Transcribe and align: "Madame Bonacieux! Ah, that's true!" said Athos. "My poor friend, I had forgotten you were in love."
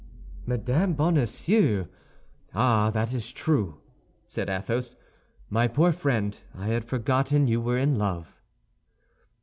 "Madame 0.47 0.95
Bonacieux! 0.95 1.85
Ah, 2.55 2.89
that's 2.89 3.29
true!" 3.29 3.81
said 4.25 4.49
Athos. 4.49 4.95
"My 5.47 5.67
poor 5.67 5.91
friend, 5.91 6.41
I 6.55 6.69
had 6.69 6.85
forgotten 6.85 7.45
you 7.47 7.61
were 7.61 7.77
in 7.77 7.99
love." 7.99 8.41